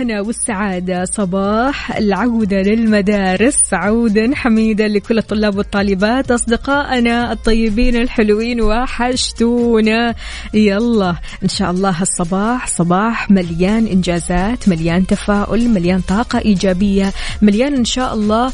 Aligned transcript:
الهنا 0.00 0.20
والسعادة. 0.20 1.04
صباح 1.04 1.96
العودة 1.96 2.62
للمدارس 2.62 3.74
عودا 3.74 4.34
حميدا 4.34 4.88
لكل 4.88 5.18
الطلاب 5.18 5.56
والطالبات 5.56 6.30
أصدقائنا 6.30 7.32
الطيبين 7.32 7.96
الحلوين 7.96 8.60
وحشتونا. 8.60 10.14
يلا 10.54 11.14
إن 11.42 11.48
شاء 11.48 11.70
الله 11.70 12.02
الصباح 12.02 12.66
صباح 12.66 13.30
مليان 13.30 13.86
إنجازات 13.86 14.68
مليان 14.68 15.06
تفاؤل 15.06 15.68
مليان 15.68 16.00
طاقة 16.00 16.38
إيجابية 16.38 17.12
مليان 17.42 17.74
إن 17.74 17.84
شاء 17.84 18.14
الله 18.14 18.52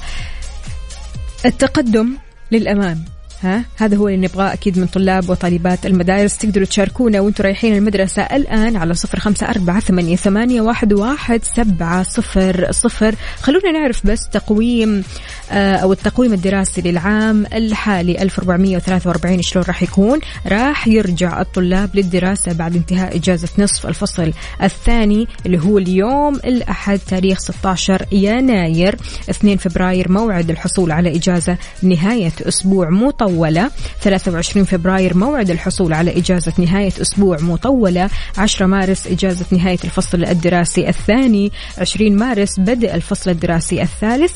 التقدم 1.45 2.13
للأمام. 2.53 3.16
ها؟ 3.43 3.65
هذا 3.77 3.97
هو 3.97 4.09
اللي 4.09 4.27
نبغاه 4.27 4.53
أكيد 4.53 4.79
من 4.79 4.87
طلاب 4.87 5.31
وطالبات 5.31 5.87
المدارس. 5.87 6.39
تقدروا 6.39 6.67
تشاركونا 6.67 7.21
وأنتم 7.21 7.45
رايحين 7.45 7.77
المدرسة 7.77 8.23
الآن 8.23 8.77
على 8.77 8.95
صفر 8.95 9.21
خمسة 9.21 9.51
أربعة 9.51 9.81
ثمانية, 9.81 10.17
ثمانية 10.17 10.61
واحد, 10.61 10.93
واحد 10.93 11.45
سبعة 11.45 12.03
صفر 12.03 12.73
صفر. 12.73 13.15
خلونا 13.41 13.73
نعرف 13.73 14.07
بس 14.07 14.29
تقويم 14.29 15.05
آه 15.51 15.77
أو 15.77 15.93
التقويم 15.93 16.33
الدراسي 16.33 16.81
للعام 16.81 17.47
الحالي 17.53 18.23
1443 18.23 19.43
شلون 19.43 19.65
راح 19.65 19.83
يكون؟ 19.83 20.21
راح 20.47 20.89
يرجع 20.89 21.41
الطلاب 21.41 21.97
للدراسة 21.97 22.53
بعد 22.53 22.77
انتهاء 22.77 23.17
إجازة 23.17 23.49
نصف 23.59 23.87
الفصل 23.87 24.33
الثاني 24.63 25.27
اللي 25.47 25.59
هو 25.59 25.79
اليوم 25.79 26.35
الأحد 26.35 26.99
تاريخ 26.99 27.39
16 27.39 28.07
يناير. 28.13 28.97
2 29.31 29.57
فبراير 29.57 30.13
موعد 30.13 30.51
الحصول 30.51 30.93
على 30.93 31.17
إجازة 31.17 31.57
نهاية 31.83 32.33
أسبوع 32.43 32.91
مطولة. 33.27 33.71
23 34.01 34.65
فبراير 34.65 35.17
موعد 35.17 35.51
الحصول 35.51 35.93
على 35.93 36.19
إجازة 36.19 36.53
نهاية 36.59 36.93
أسبوع 37.01 37.39
مطولة. 37.41 38.11
10 38.39 38.67
مارس 38.67 39.07
إجازة 39.07 39.45
نهاية 39.51 39.79
الفصل 39.85 40.25
الدراسي 40.25 40.89
الثاني. 40.89 41.53
20 41.79 42.17
مارس 42.17 42.61
بدء 42.61 42.95
الفصل 42.95 43.31
الدراسي 43.31 43.83
الثالث. 43.83 44.33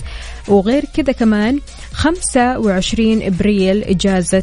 وغير 0.48 0.84
كذا 0.94 1.12
كمان 1.12 1.60
25 1.92 3.22
إبريل 3.22 3.82
إجازة 3.84 4.42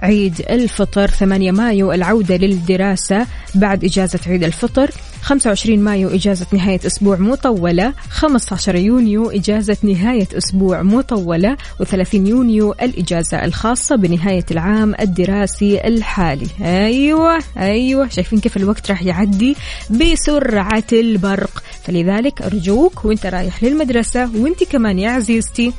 عيد 0.00 0.40
الفطر. 0.50 1.08
8 1.08 1.52
مايو 1.52 1.92
العودة 1.92 2.36
للدراسة 2.36 3.26
بعد 3.54 3.84
إجازة 3.84 4.20
عيد 4.26 4.44
الفطر. 4.44 4.90
25 5.22 5.78
مايو 5.78 6.08
إجازة 6.08 6.46
نهاية 6.52 6.80
أسبوع 6.86 7.16
مطولة 7.16 7.92
15 8.10 8.76
يونيو 8.76 9.30
إجازة 9.30 9.76
نهاية 9.82 10.28
أسبوع 10.38 10.82
مطولة 10.82 11.56
و30 11.82 12.14
يونيو 12.14 12.72
الإجازة 12.82 13.44
الخاصة 13.44 13.96
بنهاية 13.96 14.44
العام 14.50 14.94
الدراسي 15.00 15.80
الحالي. 15.86 16.46
أيوة 16.62 17.38
أيوة 17.58 18.08
شايفين 18.08 18.40
كيف 18.40 18.56
الوقت 18.56 18.90
راح 18.90 19.02
يعدي 19.02 19.56
بسرعة 19.90 20.84
البرق. 20.92 21.62
فلذلك 21.84 22.42
أرجوك 22.42 23.04
وانت 23.04 23.26
رايح 23.26 23.64
للمدرسة 23.64 24.30
وانت 24.36 24.64
كمان 24.64 24.98
يا 24.98 25.10
عزيزتي 25.10 25.72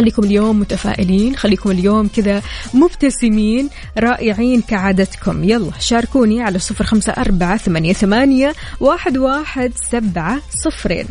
خليكم 0.00 0.24
اليوم 0.24 0.60
متفائلين 0.60 1.36
خليكم 1.36 1.70
اليوم 1.70 2.08
كذا 2.08 2.42
مبتسمين 2.74 3.68
رائعين 3.98 4.62
كعادتكم. 4.62 5.44
يلا 5.44 5.70
شاركوني 5.80 6.42
على 6.42 6.58
صفر 6.58 6.84
خمسة 6.84 7.12
أربعة 7.12 7.56
ثمانية, 7.56 7.92
ثمانية 7.92 8.54
واحد, 8.80 9.18
واحد 9.18 9.72
سبعة 9.90 10.38
صفرين. 10.64 11.06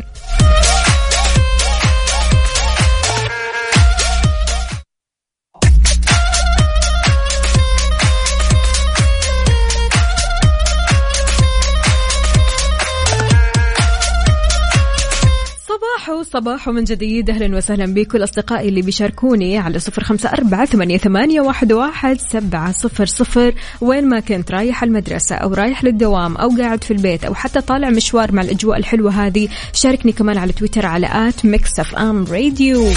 صباحو 16.00 16.22
صباحو 16.22 16.72
من 16.72 16.84
جديد. 16.84 17.30
أهلا 17.30 17.56
وسهلا 17.56 17.94
بكل 17.94 18.24
أصدقائي 18.24 18.68
اللي 18.68 18.82
بيشاركوني 18.82 19.58
على 19.58 19.78
صفر 19.78 20.04
خمسة 20.04 20.28
أربعة 20.28 20.64
ثمانية, 20.64 21.40
واحد 21.40 22.18
سبعة 22.20 22.72
صفر 22.72 23.06
صفر. 23.06 23.54
وين 23.80 24.08
ما 24.08 24.20
كنت 24.20 24.50
رايح 24.50 24.82
المدرسة 24.82 25.36
أو 25.36 25.54
رايح 25.54 25.84
للدوام 25.84 26.36
أو 26.36 26.48
قاعد 26.58 26.84
في 26.84 26.90
البيت 26.90 27.24
أو 27.24 27.34
حتى 27.34 27.60
طالع 27.60 27.90
مشوار 27.90 28.32
مع 28.32 28.42
الأجواء 28.42 28.78
الحلوة 28.78 29.26
هذه 29.26 29.48
شاركني 29.72 30.12
كمان 30.12 30.38
على 30.38 30.52
تويتر 30.52 30.86
على 30.86 31.28
at 31.28 31.44
Mix 31.44 31.80
FM 31.80 32.24
Radio. 32.24 32.92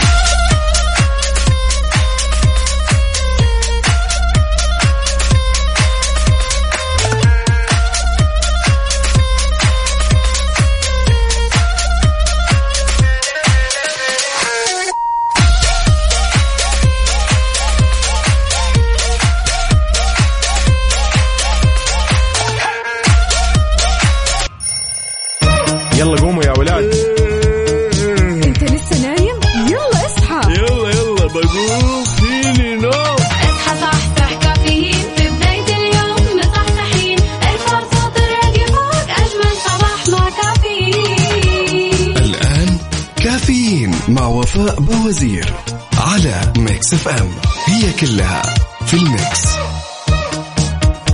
وفاء 44.55 44.79
بوزير 44.79 45.53
على 45.97 46.41
Mix 46.57 46.93
FM. 46.93 47.29
هي 47.65 47.93
كلها 47.93 48.41
في 48.85 48.93
ال 48.93 49.04
Mix. 49.04 49.47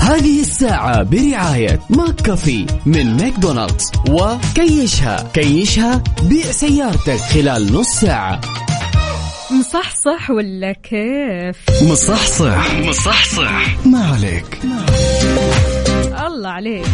هذه 0.02 0.42
الساعة 0.42 1.04
برعاية 1.04 1.80
McCafé 1.90 2.66
من 2.86 3.18
ماكدونالدز 3.18 3.92
وكيشها. 4.10 5.30
كيشها 5.34 6.04
بيع 6.24 6.52
سيارتك 6.52 7.20
خلال 7.20 7.74
نص 7.74 7.88
ساعة. 7.88 8.42
مصحصح 9.52 10.30
ولا 10.30 10.72
كيف؟ 10.72 11.58
مصحصح. 11.82 12.74
مصحصح. 12.74 13.86
ما 13.86 14.06
عليك. 14.06 14.60
الله 16.28 16.50
عليك. 16.50 16.86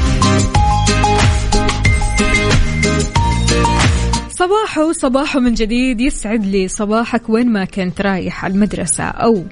صباحو 4.38 4.92
صباحو 4.92 5.40
من 5.40 5.54
جديد 5.54 6.02
يسعد 6.02 6.46
لي 6.46 6.68
صباحك 6.68 7.30
وين 7.30 7.48
ما 7.48 7.66
كنت 7.66 8.02
رايح 8.02 8.46
المدرسة 8.46 9.04
أو 9.04 9.44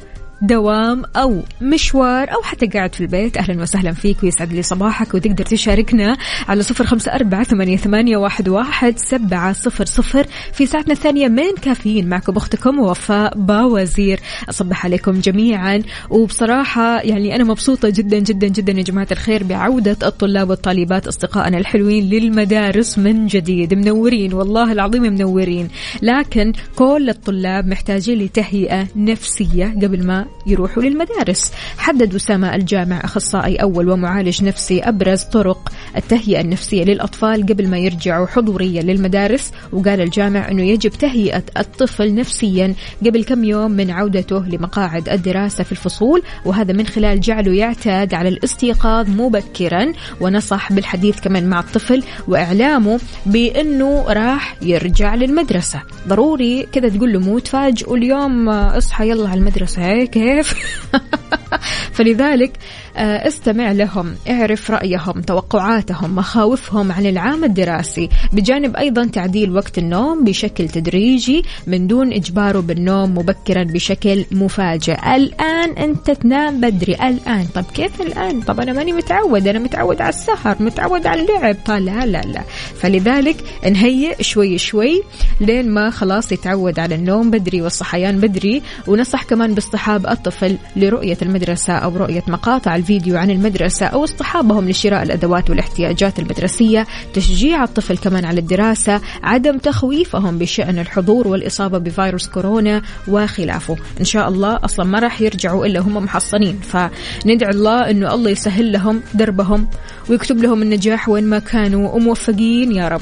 دوام 0.44 1.04
أو 1.16 1.42
مشوار 1.62 2.34
أو 2.34 2.42
حتى 2.42 2.66
قاعد 2.66 2.96
في 2.96 3.02
البيت. 3.02 3.38
أهلا 3.38 3.62
وسهلا 3.62 3.92
فيك 3.94 4.24
ويسعد 4.24 4.54
لي 4.54 4.62
صباحك 4.62 5.14
وتقدر 5.14 5.46
تشاركنا 5.46 6.18
على 6.48 6.64
صفر 6.64 6.86
خمسة 6.86 7.16
أربعة 7.16 7.44
ثمانية, 7.44 8.18
واحد 8.18 8.98
سبعة 8.98 9.54
صفر 9.54 9.86
صفر 9.86 10.28
في 10.54 10.66
ساعتنا 10.66 10.94
الثانية 10.94 11.28
من 11.28 11.56
كافيين. 11.62 12.10
معكم 12.10 12.38
أختكم 12.38 12.80
وفاء 12.80 13.38
باوزير. 13.38 14.20
أصبح 14.50 14.86
عليكم 14.86 15.12
جميعا. 15.20 15.82
وبصراحة 16.10 17.02
يعني 17.02 17.36
أنا 17.36 17.44
مبسوطة 17.44 17.90
جدا 17.90 18.20
جدا 18.20 18.48
جدا 18.48 18.74
يا 18.74 18.84
جماعة 18.84 19.08
الخير 19.12 19.44
بعودة 19.44 19.98
الطلاب 20.04 20.50
والطالبات 20.50 21.08
أصدقائنا 21.08 21.58
الحلوين 21.58 22.10
للمدارس 22.10 23.00
من 23.00 23.28
جديد. 23.28 23.74
منورين 23.74 24.34
والله 24.34 24.72
العظيم 24.72 25.02
منورين. 25.02 25.68
لكن 26.02 26.54
كل 26.76 27.10
الطلاب 27.10 27.68
محتاجين 27.68 28.20
لتهيئة 28.20 28.88
نفسية 28.96 29.66
قبل 29.82 30.06
ما 30.06 30.33
يروحوا 30.46 30.84
للمدارس. 30.84 31.52
حدد 31.78 32.16
أسامة 32.16 32.56
الجامع 32.56 33.02
أخصائي 33.04 33.56
أول 33.56 33.90
ومعالج 33.90 34.44
نفسي 34.44 34.82
أبرز 34.82 35.24
طرق 35.24 35.72
التهيئة 35.98 36.42
النفسية 36.42 36.84
للأطفال 36.84 37.46
قبل 37.46 37.70
ما 37.70 37.78
يرجعوا 37.78 38.28
حضوريا 38.28 38.82
للمدارس. 38.82 39.52
وقال 39.72 40.02
الجامع 40.02 40.52
أنه 40.52 40.64
يجب 40.64 40.90
تهيئة 40.90 41.44
الطفل 41.58 42.16
نفسيا 42.16 42.76
قبل 43.06 43.24
كم 43.24 43.44
يوم 43.44 43.72
من 43.72 43.92
عودته 43.92 44.48
لمقاعد 44.48 45.10
الدراسة 45.10 45.64
في 45.64 45.72
الفصول. 45.72 46.24
وهذا 46.46 46.74
من 46.74 46.88
خلال 46.88 47.20
جعله 47.20 47.54
يعتاد 47.54 48.14
على 48.14 48.30
الاستيقاظ 48.30 49.10
مبكرا. 49.10 49.94
ونصح 50.22 50.74
بالحديث 50.74 51.20
كمان 51.20 51.50
مع 51.50 51.60
الطفل 51.60 52.04
وإعلامه 52.28 53.00
بأنه 53.26 54.06
راح 54.08 54.56
يرجع 54.62 55.16
للمدرسة. 55.16 55.82
ضروري 56.08 56.68
كذا 56.72 56.90
تقول 56.90 57.14
له 57.14 57.20
مو 57.20 57.40
تفاجئوا 57.40 57.98
اليوم 57.98 58.50
اصحى 58.50 59.10
يلا 59.10 59.30
على 59.30 59.40
المدرسة 59.40 59.86
هيك 59.86 60.18
كيف 60.24 60.56
فلذلك 61.96 62.52
آه، 62.98 63.28
استمع 63.28 63.72
لهم 63.72 64.16
اعرف 64.30 64.72
رأيهم 64.72 65.22
توقعاتهم 65.22 66.16
مخاوفهم 66.16 66.92
عن 66.92 67.06
العام 67.06 67.44
الدراسي 67.44 68.10
بجانب 68.34 68.76
أيضا 68.76 69.06
تعديل 69.06 69.52
وقت 69.52 69.78
النوم 69.78 70.24
بشكل 70.24 70.70
تدريجي 70.70 71.44
من 71.68 71.88
دون 71.88 72.14
إجباره 72.14 72.60
بالنوم 72.60 73.18
مبكرا 73.18 73.64
بشكل 73.64 74.26
مفاجئ. 74.32 75.16
الآن 75.16 75.70
أنت 75.70 76.12
تنام 76.12 76.62
بدري. 76.62 76.94
الآن. 76.94 77.46
طب 77.56 77.66
كيف 77.74 78.02
الآن؟ 78.02 78.42
طب 78.42 78.60
أنا 78.60 78.74
ماني 78.74 78.94
متعود. 78.94 79.48
أنا 79.48 79.60
متعود 79.60 80.02
على 80.02 80.10
السهر 80.10 80.56
متعود 80.60 81.08
على 81.08 81.22
اللعب. 81.22 81.56
طيب 81.66 81.84
لا 81.84 82.06
لا 82.06 82.22
لا. 82.22 82.44
فلذلك 82.80 83.36
نهيئ 83.64 84.24
شوي 84.24 84.58
شوي 84.58 85.04
لين 85.42 85.70
ما 85.70 85.90
خلاص 85.90 86.32
يتعود 86.32 86.80
على 86.80 86.96
النوم 86.96 87.32
بدري 87.32 87.62
والصحيان 87.62 88.20
بدري 88.20 88.62
ونصح 88.88 89.24
كمان 89.24 89.54
باصطحاب 89.54 90.08
الطفل 90.08 90.58
لرؤية 90.76 91.18
المدرسة 91.24 91.74
أو 91.74 91.98
رؤية 91.98 92.24
مقاطع 92.28 92.76
الفيديو 92.76 93.18
عن 93.18 93.32
المدرسة 93.32 93.86
أو 93.86 94.04
اصطحابهم 94.04 94.70
لشراء 94.70 95.04
الأدوات 95.04 95.50
والاحتياجات 95.50 96.20
المدرسية 96.20 96.88
تشجيع 97.14 97.64
الطفل 97.64 97.98
كمان 97.98 98.26
على 98.26 98.40
الدراسة 98.40 99.02
عدم 99.24 99.58
تخويفهم 99.58 100.38
بشأن 100.38 100.80
الحضور 100.80 101.28
والإصابة 101.28 101.78
بفيروس 101.78 102.28
كورونا 102.28 102.82
وخلافه. 103.08 103.76
إن 104.00 104.06
شاء 104.06 104.30
الله 104.30 104.60
أصلا 104.64 104.86
ما 104.86 105.00
راح 105.00 105.22
يرجعوا 105.22 105.66
إلا 105.66 105.80
هم 105.80 106.04
محصنين. 106.04 106.60
فندعي 106.60 107.52
الله 107.52 107.90
أنه 107.90 108.14
الله 108.14 108.30
يسهل 108.30 108.72
لهم 108.72 109.02
دربهم 109.14 109.68
ويكتب 110.10 110.38
لهم 110.38 110.62
النجاح 110.62 111.10
وين 111.10 111.24
ما 111.24 111.40
كانوا 111.40 111.92
وموفقين 111.92 112.72
يا 112.72 112.88
رب. 112.88 113.02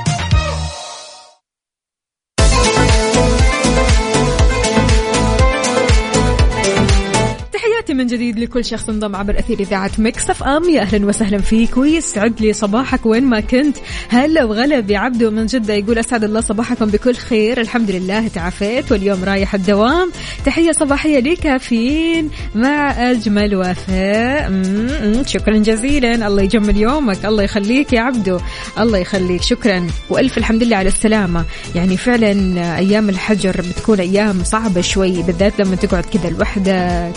تحياتي 7.91 8.03
من 8.03 8.07
جديد 8.07 8.39
لكل 8.39 8.65
شخص 8.65 8.89
انضم 8.89 9.15
عبر 9.15 9.39
أثير 9.39 9.59
إذاعة 9.59 9.91
Mix 9.97 10.29
FM. 10.29 10.69
يا 10.69 10.81
أهلا 10.81 11.05
وسهلا 11.05 11.37
فيك. 11.37 11.77
ويسعد 11.77 12.41
لي 12.41 12.53
صباحك 12.53 13.05
وين 13.05 13.23
ما 13.23 13.39
كنت. 13.39 13.77
هلا 14.09 14.43
وغلا 14.43 14.79
بعبده 14.79 15.29
من 15.29 15.45
جدة 15.45 15.73
يقول 15.73 15.99
أسعد 15.99 16.23
الله 16.23 16.41
صباحكم 16.41 16.85
بكل 16.85 17.15
خير. 17.15 17.61
الحمد 17.61 17.91
لله 17.91 18.27
تعافيت 18.27 18.91
واليوم 18.91 19.23
رايح 19.23 19.55
الدوام. 19.55 20.11
تحية 20.45 20.71
صباحية 20.71 21.19
لكافيين 21.19 22.29
مع 22.55 23.11
أجمل 23.11 23.55
وفاء. 23.55 24.51
شكرا 25.25 25.57
جزيلا. 25.57 26.27
الله 26.27 26.41
يجمل 26.41 26.77
يومك. 26.77 27.25
الله 27.25 27.43
يخليك 27.43 27.93
يا 27.93 28.01
عبدو 28.01 28.39
الله 28.79 28.97
يخليك. 28.97 29.41
شكرا. 29.41 29.87
وألف 30.09 30.37
الحمد 30.37 30.63
لله 30.63 30.77
على 30.77 30.89
السلامة. 30.89 31.45
يعني 31.75 31.97
فعلا 31.97 32.31
أيام 32.77 33.09
الحجر 33.09 33.61
بتكون 33.61 33.99
أيام 33.99 34.43
صعبة 34.43 34.81
شوي 34.81 35.23
بالذات 35.23 35.59
لما 35.59 35.75
تقعد 35.75 36.05
كذا 36.05 36.29
لوحدك. 36.29 37.13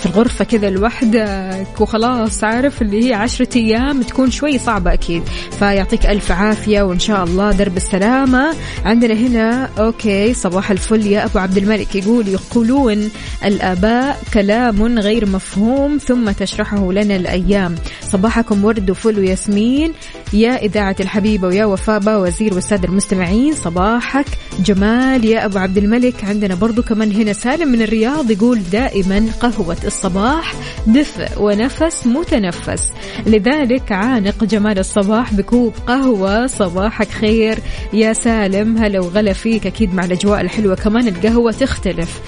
في 0.00 0.06
الغرفة 0.06 0.44
كذا 0.44 0.70
لوحدك 0.70 1.80
وخلاص 1.80 2.44
عارف 2.44 2.82
اللي 2.82 3.08
هي 3.08 3.14
عشرة 3.14 3.48
أيام 3.56 4.02
تكون 4.02 4.30
شوي 4.30 4.58
صعبة 4.58 4.92
أكيد. 4.92 5.22
فيعطيك 5.58 6.06
ألف 6.06 6.32
عافية 6.32 6.82
وإن 6.82 6.98
شاء 6.98 7.24
الله 7.24 7.52
درب 7.52 7.76
السلامة. 7.76 8.54
عندنا 8.84 9.14
هنا 9.14 9.68
أوكي 9.78 10.34
صباح 10.34 10.70
الفل 10.70 11.06
يا 11.06 11.24
أبو 11.24 11.38
عبد 11.38 11.58
الملك. 11.58 11.96
يقول 11.96 12.28
يقولون 12.28 13.10
الآباء 13.44 14.22
كلام 14.34 14.98
غير 14.98 15.26
مفهوم 15.26 15.98
ثم 15.98 16.30
تشرحه 16.30 16.92
لنا 16.92 17.16
الأيام. 17.16 17.74
صباحكم 18.02 18.64
ورد 18.64 18.90
وفل 18.90 19.18
وياسمين. 19.18 19.92
يا 20.32 20.56
إذاعة 20.56 20.96
الحبيبة 21.00 21.48
ويا 21.48 21.64
وفاء 21.64 22.22
وزير 22.22 22.54
والسادة 22.54 22.88
المستمعين 22.88 23.54
صباحك. 23.54 24.26
جمال 24.60 25.24
يا 25.24 25.44
أبو 25.44 25.58
عبد 25.58 25.78
الملك. 25.78 26.24
عندنا 26.24 26.54
برضو 26.54 26.82
كمان 26.82 27.12
هنا 27.12 27.32
سالم 27.32 27.68
من 27.68 27.82
الرياض 27.82 28.30
يقول 28.30 28.62
دائما 28.72 29.26
قهوة 29.40 29.76
الصباح 29.88 30.54
دفء 30.86 31.42
ونفس 31.42 32.06
متنفس. 32.06 32.88
لذلك 33.26 33.92
عانق 33.92 34.44
جمال 34.44 34.78
الصباح 34.78 35.34
بكوب 35.34 35.74
قهوة. 35.86 36.46
صباحك 36.46 37.08
خير. 37.08 37.58
يا 37.92 38.12
سالم 38.12 38.78
هلا 38.78 39.00
وغلا 39.00 39.32
فيك. 39.32 39.66
أكيد 39.66 39.94
مع 39.94 40.04
الأجواء 40.04 40.40
الحلوة 40.40 40.74
كمان 40.74 41.08
القهوة 41.08 41.52
تختلف. 41.52 42.20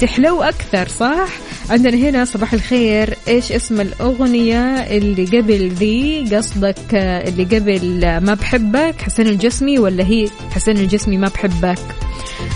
تحلو 0.00 0.42
أكثر 0.42 0.88
صح؟ 0.88 1.28
عندنا 1.70 1.96
هنا 1.96 2.24
صباح 2.24 2.52
الخير. 2.52 3.14
إيش 3.28 3.52
اسم 3.52 3.80
الأغنية 3.80 4.62
اللي 4.96 5.24
قبل 5.24 5.68
ذي؟ 5.68 6.28
قصدك 6.36 6.94
اللي 6.94 7.44
قبل 7.44 8.00
ما 8.26 8.34
بحبك 8.34 8.94
حسين 9.02 9.26
الجسمي 9.26 9.78
ولا 9.78 10.04
هي 10.04 10.28
حسين 10.50 10.76
الجسمي 10.76 11.16
ما 11.16 11.28
بحبك؟ 11.28 11.78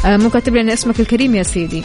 آه، 0.07 0.17
مو 0.17 0.31
كاتب 0.31 0.57
لنا 0.57 0.73
اسمك 0.73 1.01
الكريم 1.01 1.35
يا 1.35 1.43
سيدي. 1.43 1.83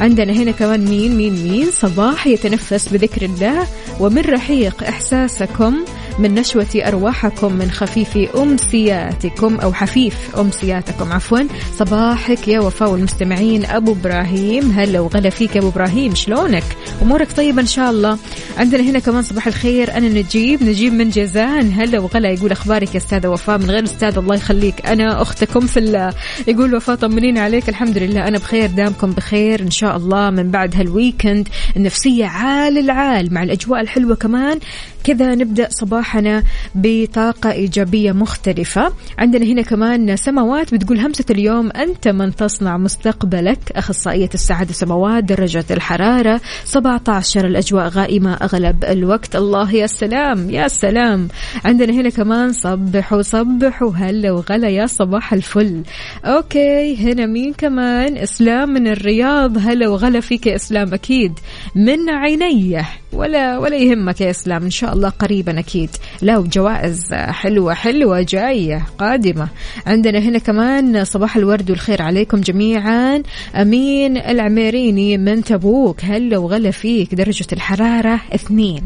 عندنا 0.00 0.32
هنا 0.32 0.50
كمان 0.50 0.84
مين 0.84 1.16
مين 1.16 1.32
مين؟ 1.32 1.70
صباح 1.70 2.26
يتنفس 2.26 2.88
بذكر 2.88 3.22
الله 3.22 3.66
ومن 4.00 4.22
رحيق 4.22 4.82
إحساسكم 4.82 5.84
من 6.18 6.34
نشوة 6.34 6.66
أرواحكم 6.76 7.52
من 7.52 7.70
خفيف 7.70 8.36
أمسياتكم 8.36 9.60
أو 9.60 9.72
حفيف 9.72 10.36
أمسياتكم. 10.38 11.12
عفوا 11.12 11.38
صباحك 11.78 12.48
يا 12.48 12.60
وفاء 12.60 12.90
والمستمعين. 12.90 13.64
أبو 13.64 13.92
إبراهيم 13.92 14.70
هلا 14.70 15.00
وغلا 15.00 15.30
فيك 15.30 15.56
يا 15.56 15.60
أبو 15.60 15.68
إبراهيم. 15.68 16.14
شلونك؟ 16.14 16.64
أمورك 17.02 17.32
طيبة 17.32 17.62
إن 17.62 17.66
شاء 17.66 17.90
الله. 17.90 18.18
عندنا 18.58 18.82
هنا 18.82 18.98
كمان 18.98 19.22
صباح 19.22 19.46
الخير 19.46 19.96
أنا 19.96 20.08
نجيب 20.08 20.62
نجيب 20.62 20.92
من 20.92 21.10
جازان. 21.10 21.72
هلا 21.72 21.98
وغلا 21.98 22.30
يقول 22.30 22.50
أخبارك 22.52 22.94
يا 22.94 23.00
أستاذة 23.00 23.28
وفاء؟ 23.28 23.58
من 23.58 23.70
غير 23.70 23.84
أستاذ 23.84 24.18
الله 24.18 24.34
يخليك. 24.34 24.86
أنا 24.86 25.22
أختكم 25.22 25.60
في 25.60 25.76
الله. 25.76 26.12
يقول 26.48 26.74
وفاء 26.74 26.96
طمنين 26.96 27.38
عليك. 27.38 27.68
الحمد 27.68 27.98
لله 27.98 28.28
أنا 28.28 28.38
بخير 28.38 28.66
دامكم 28.66 29.10
بخير. 29.10 29.60
إن 29.60 29.70
شاء 29.70 29.96
الله 29.96 30.30
من 30.30 30.50
بعد 30.50 30.76
هالويكند 30.76 31.48
النفسية 31.76 32.26
عال 32.26 32.78
العال 32.78 33.34
مع 33.34 33.42
الأجواء 33.42 33.80
الحلوة 33.80 34.14
كمان. 34.14 34.58
كذا 35.04 35.34
نبدأ 35.34 35.68
صباحنا 35.70 36.42
بطاقة 36.74 37.52
إيجابية 37.52 38.12
مختلفة. 38.12 38.92
عندنا 39.18 39.44
هنا 39.44 39.62
كمان 39.62 40.16
سماوات 40.16 40.74
بتقول 40.74 40.98
همسة 40.98 41.24
اليوم 41.30 41.70
أنت 41.70 42.08
من 42.08 42.34
تصنع 42.34 42.76
مستقبلك. 42.76 43.58
أخصائية 43.76 44.30
السعادة 44.34 44.72
سماوات 44.72 45.24
درجة 45.24 45.64
الحرارة 45.70 46.40
17 46.64 47.46
الأجواء 47.46 47.88
غائمة 47.88 48.34
أغلب 48.34 48.84
الوقت. 48.84 49.36
الله 49.36 49.74
يا 49.74 49.86
سلام 49.86 50.50
يا 50.50 50.68
سلام. 50.68 51.28
عندنا 51.64 51.92
هنا 51.92 52.10
كمان 52.10 52.52
صبحوا 52.52 53.22
صبحوا 53.22 53.92
هلا 53.94 54.32
وغلا 54.32 54.68
يا 54.68 54.86
صباح 54.86 55.32
الفل. 55.32 55.82
أوكي 56.24 56.96
هنا 56.96 57.26
مين 57.26 57.52
كمان؟ 57.52 58.16
إسلام 58.16 58.70
من 58.70 58.86
الرياض. 58.88 59.58
هلا 59.58 59.88
وغلا 59.88 60.20
فيك 60.20 60.48
إسلام؟ 60.48 60.94
أكيد. 60.94 61.38
من 61.74 62.10
عينيه. 62.10 62.88
ولا 63.12 63.58
ولا 63.58 63.76
يهمك 63.76 64.20
يا 64.20 64.30
إسلام 64.30 64.62
إن 64.62 64.70
شاء 64.70 64.92
الله 64.92 65.08
قريبا 65.08 65.58
أكيد. 65.58 65.90
لا 66.22 66.38
وجوائز 66.38 67.14
حلوة 67.14 67.74
حلوة 67.74 68.22
جاية 68.22 68.86
قادمة. 68.98 69.48
عندنا 69.86 70.18
هنا 70.18 70.38
كمان 70.38 71.04
صباح 71.04 71.36
الورد 71.36 71.70
والخير 71.70 72.02
عليكم 72.02 72.40
جميعا. 72.40 73.22
أمين 73.54 74.16
العميريني 74.16 75.18
من 75.18 75.44
تبوك. 75.44 76.04
هلا 76.04 76.38
وغلا 76.38 76.70
فيك 76.70 77.14
درجة 77.14 77.46
الحرارة 77.52 78.20
اثنين. 78.34 78.84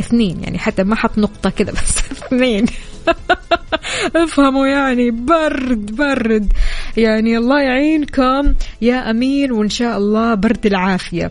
اثنين 0.00 0.42
يعني 0.44 0.58
حتى 0.58 0.84
ما 0.84 0.96
حط 0.96 1.18
نقطة 1.18 1.50
كذا 1.50 1.72
بس 1.72 1.98
اثنين. 2.12 2.66
افهموا 4.16 4.66
يعني 4.66 5.10
برد 5.10 5.96
برد. 5.96 6.52
يعني 6.96 7.38
الله 7.38 7.60
يعينكم 7.60 8.54
يا 8.82 9.10
أمين 9.10 9.52
وإن 9.52 9.68
شاء 9.68 9.98
الله 9.98 10.34
برد 10.34 10.66
العافية. 10.66 11.30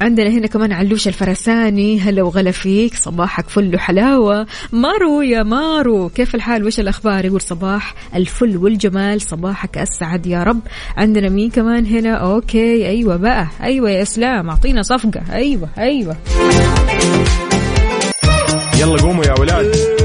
عندنا 0.00 0.30
هنا 0.30 0.46
كمان 0.46 0.72
علوش 0.72 1.08
الفرساني. 1.08 2.00
هلا 2.00 2.22
وغلا 2.22 2.50
فيك 2.50 2.94
صباحك 2.94 3.48
فل 3.48 3.74
وحلاوة. 3.74 4.46
مارو 4.72 5.22
يا 5.22 5.42
مارو 5.42 6.08
كيف 6.08 6.34
الحال؟ 6.34 6.64
وش 6.64 6.80
الأخبار؟ 6.80 7.24
يقول 7.24 7.40
صباح 7.40 7.94
الفل 8.14 8.56
والجمال 8.56 9.20
صباحك 9.20 9.78
أسعد 9.78 10.26
يا 10.26 10.42
رب. 10.42 10.60
عندنا 10.96 11.28
مين 11.28 11.50
كمان 11.50 11.86
هنا؟ 11.86 12.14
okay 12.14 12.88
أيوة 12.88 13.16
بقى 13.16 13.46
أيوة 13.62 13.90
يا 13.90 14.02
إسلام 14.02 14.50
أعطينا 14.50 14.82
صفقة. 14.82 15.22
أيوة 15.32 15.68
أيوة. 15.78 16.16
يلا 18.80 19.02
قوموا 19.02 19.24
يا 19.24 19.40
ولاد. 19.40 19.95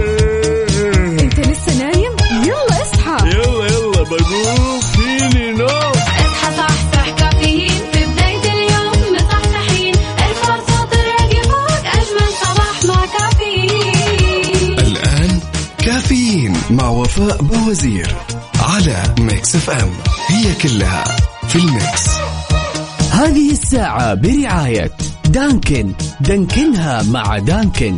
وفاء 16.91 17.41
باوزير 17.41 18.15
على 18.60 19.15
Mix 19.19 19.55
FM 19.55 19.89
هي 20.27 20.53
كلها 20.53 21.03
في 21.48 21.55
ال 21.55 21.66
mix. 21.66 22.09
هذه 23.12 23.51
الساعة 23.51 24.13
برعاية 24.13 24.91
Dunkin. 25.25 25.93
Dunkin 26.21 26.92
ها 26.92 27.03
مع 27.03 27.38
Dunkin. 27.38 27.97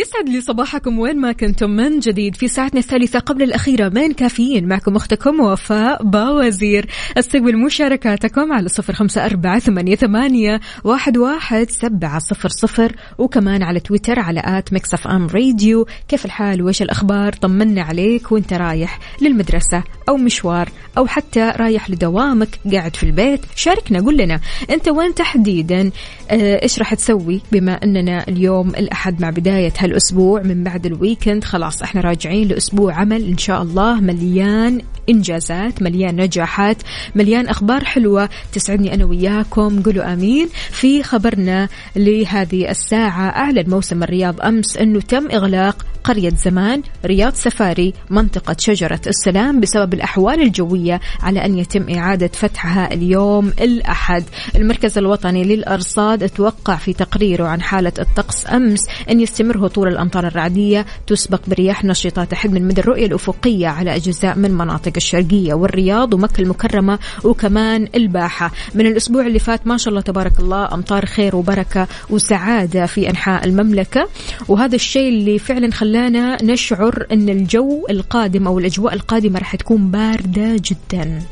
يسعد 0.00 0.28
لي 0.28 0.40
صباحكم 0.40 0.98
وين 0.98 1.20
ما 1.20 1.32
كنتم 1.32 1.70
من 1.70 1.98
جديد 1.98 2.36
في 2.36 2.48
ساعتنا 2.48 2.80
الثالثة 2.80 3.18
قبل 3.18 3.42
الأخيرة 3.42 3.88
من 3.88 4.12
كافيين. 4.12 4.68
معكم 4.68 4.96
أختكم 4.96 5.40
وفاء 5.40 6.02
باوزير. 6.04 6.86
استقبل 7.18 7.56
مشاركاتكم 7.56 8.52
على 8.52 8.68
صفر 8.68 8.92
خمسة 8.92 9.26
أربعة 9.26 9.58
ثمانية, 9.58 9.96
ثمانية 9.96 10.60
واحد, 10.84 11.16
واحد 11.18 11.70
سبعة 11.70 12.18
صفر 12.18 12.48
صفر 12.48 12.96
وكمان 13.18 13.62
على 13.62 13.80
تويتر 13.80 14.18
على 14.18 14.42
at 14.44 14.72
Mix 14.72 15.06
FM 15.06 15.26
Radio. 15.26 15.86
كيف 16.08 16.24
الحال؟ 16.24 16.62
وإيش 16.62 16.82
الأخبار؟ 16.82 17.32
طمنا 17.32 17.82
عليك 17.82 18.32
وإنت 18.32 18.52
رايح 18.52 18.98
للمدرسة 19.22 19.82
أو 20.08 20.16
مشوار 20.16 20.68
أو 20.98 21.06
حتى 21.06 21.52
رايح 21.56 21.90
لدوامك 21.90 22.48
قاعد 22.72 22.96
في 22.96 23.02
البيت. 23.02 23.40
شاركنا 23.56 24.00
قول 24.00 24.16
لنا 24.16 24.40
أنت 24.70 24.88
وين 24.88 25.14
تحديدا؟ 25.14 25.90
آه، 26.30 26.62
إيش 26.62 26.78
راح 26.78 26.94
تسوي 26.94 27.40
بما 27.52 27.72
أننا 27.72 28.28
اليوم 28.28 28.68
الأحد 28.68 29.20
مع 29.20 29.30
بداية 29.30 29.70
هالأسبوع 29.90 30.42
من 30.42 30.64
بعد 30.64 30.86
الويكند 30.86 31.44
خلاص 31.44 31.82
إحنا 31.82 32.00
راجعين 32.00 32.48
لأسبوع 32.48 32.94
عمل 32.94 33.28
إن 33.28 33.38
شاء 33.38 33.62
الله. 33.62 34.00
مليان 34.00 34.80
إنجازات 35.08 35.82
مليان 35.82 36.16
نجاحات 36.16 36.76
مليان 37.14 37.48
أخبار 37.48 37.84
حلوة 37.84 38.28
تسعدني 38.52 38.94
أنا 38.94 39.04
وياكم. 39.04 39.82
قولوا 39.82 40.12
آمين. 40.12 40.48
في 40.70 41.02
خبرنا 41.02 41.68
لهذه 41.96 42.70
الساعة 42.70 43.28
أعلن 43.28 43.70
موسم 43.70 44.02
الرياض 44.02 44.40
أمس 44.40 44.76
أنه 44.76 45.00
تم 45.00 45.28
إغلاق 45.30 45.86
قرية 46.04 46.30
زمان 46.30 46.82
رياض 47.04 47.34
سفاري 47.34 47.94
منطقة 48.10 48.56
شجرة 48.58 49.00
السلام 49.06 49.60
بسبب 49.60 49.94
الأحوال 49.94 50.42
الجوية 50.42 51.00
على 51.22 51.44
أن 51.44 51.58
يتم 51.58 51.94
إعادة 51.94 52.30
فتحها 52.32 52.94
اليوم 52.94 53.52
الأحد. 53.60 54.24
المركز 54.56 54.98
الوطني 54.98 55.44
للأرصاد 55.44 56.22
أتوقع 56.22 56.76
في 56.76 56.92
تقريره 56.92 57.46
عن 57.46 57.62
حالة 57.62 57.92
الطقس 57.98 58.50
أمس 58.52 58.80
أن 59.10 59.20
يستمر 59.20 59.66
هطول 59.66 59.79
الأمطار 59.88 60.26
الرعدية 60.26 60.86
تسبق 61.06 61.40
برياح 61.46 61.84
نشطة 61.84 62.24
تحد 62.24 62.52
من 62.52 62.68
مدى 62.68 62.80
الرؤية 62.80 63.06
الأفقية 63.06 63.68
على 63.68 63.96
أجزاء 63.96 64.38
من 64.38 64.50
مناطق 64.50 64.92
الشرقية 64.96 65.54
والرياض 65.54 66.14
ومكة 66.14 66.40
المكرمة 66.40 66.98
وكمان 67.24 67.88
الباحة. 67.94 68.52
من 68.74 68.86
الأسبوع 68.86 69.26
اللي 69.26 69.38
فات 69.38 69.66
ما 69.66 69.76
شاء 69.76 69.88
الله 69.88 70.00
تبارك 70.00 70.40
الله 70.40 70.74
أمطار 70.74 71.06
خير 71.06 71.36
وبركة 71.36 71.86
وسعادة 72.10 72.86
في 72.86 73.10
أنحاء 73.10 73.44
المملكة. 73.44 74.08
وهذا 74.48 74.74
الشيء 74.74 75.08
اللي 75.08 75.38
فعلا 75.38 75.72
خلانا 75.72 76.42
نشعر 76.42 77.06
أن 77.12 77.28
الجو 77.28 77.86
القادم 77.90 78.46
أو 78.46 78.58
الأجواء 78.58 78.94
القادمة 78.94 79.38
راح 79.38 79.56
تكون 79.56 79.90
باردة 79.90 80.56
جدا. 80.64 81.22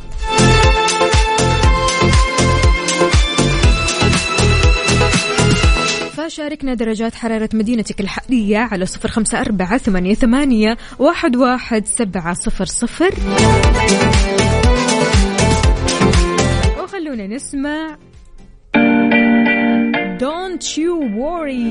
فشاركنا 6.28 6.74
درجات 6.74 7.14
حرارة 7.14 7.48
مدينتك 7.54 8.00
الحالية 8.00 8.58
على 8.58 8.86
صفر 8.86 9.08
خمسة 9.08 9.40
أربعة 9.40 9.78
ثمانية, 9.78 10.14
ثمانية 10.14 10.76
واحد, 10.98 11.36
واحد 11.36 11.86
سبعة 11.86 12.34
صفر 12.34 12.64
صفر 12.64 13.14
وخلونا 16.82 17.26
نسمع 17.26 17.96
Don't 20.18 20.76
you 20.76 20.92
worry 21.22 21.68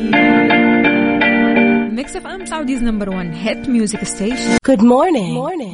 Mix 1.98 2.16
of 2.16 2.26
M 2.26 2.46
Saudi's 2.52 2.82
number 2.82 3.08
one 3.20 3.30
hit 3.32 3.68
music 3.68 4.02
station 4.08 4.58
Good 4.64 4.82
morning. 4.82 5.34
morning. 5.34 5.74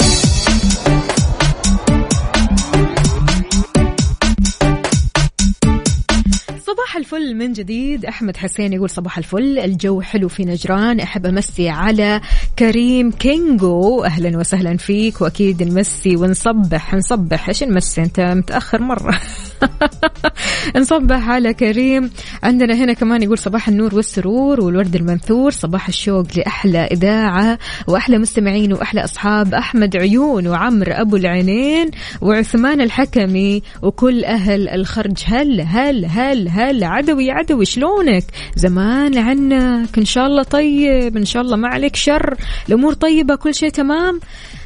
صباح 6.84 6.98
الفل 6.98 7.36
من 7.36 7.54
جديد. 7.54 8.06
أحمد 8.06 8.38
حسين 8.38 8.74
يقول 8.74 8.90
صباح 8.90 9.18
الفل. 9.18 9.60
الجو 9.60 10.02
حلو 10.02 10.28
في 10.28 10.46
نجران. 10.46 11.00
أحب 11.00 11.26
أمسي 11.26 11.70
على 11.70 12.22
كريم 12.60 13.12
كينجو 13.12 14.04
أهلا 14.04 14.38
وسهلا 14.38 14.78
فيك. 14.78 15.22
وأكيد 15.22 15.64
نمسي 15.64 16.16
ونصبح. 16.16 16.96
نصبح. 16.96 17.48
إيش 17.48 17.64
نمسي؟ 17.64 18.02
أنت 18.02 18.20
متأخر 18.20 18.82
مرة. 18.82 19.20
نصبح 20.78 21.30
على 21.30 21.54
كريم. 21.54 22.10
عندنا 22.44 22.76
هنا 22.76 22.94
كمان 22.94 23.24
يقول 23.24 23.38
صباح 23.38 23.68
النور 23.68 23.96
والسرور 23.96 24.62
والورد 24.62 24.96
المنثور 24.96 25.52
صباح 25.52 25.88
الشوق 25.88 26.28
لأحلى 26.38 26.80
إذاعة 26.80 27.60
وأحلى 27.88 28.18
مستمعين 28.18 28.74
وأحلى 28.74 29.04
أصحاب 29.04 29.54
أحمد 29.54 29.98
عيون 29.98 30.48
وعمر 30.48 31.02
أبو 31.02 31.16
العينين 31.16 31.92
وعثمان 32.22 32.82
الحكمي 32.82 33.62
وكل 33.82 34.26
أهل 34.26 34.70
الخرج. 34.70 35.24
هل 35.26 35.62
هل 35.62 36.06
هل 36.06 36.50
هل 36.50 36.84
عدوي 36.84 37.32
عدوي 37.32 37.66
شلونك؟ 37.66 38.24
زمان 38.56 39.18
عنك. 39.18 39.98
إن 39.98 40.06
شاء 40.06 40.26
الله 40.28 40.44
طيب 40.44 41.18
إن 41.18 41.26
شاء 41.26 41.42
الله 41.42 41.58
ما 41.58 41.68
عليك 41.68 41.96
شر. 41.96 42.36
الأمور 42.70 42.94
طيبة 42.94 43.36
كل 43.36 43.54
شيء 43.56 43.70
تمام؟ 43.70 44.20